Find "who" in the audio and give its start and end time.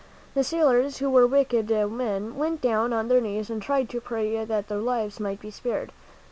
0.97-1.11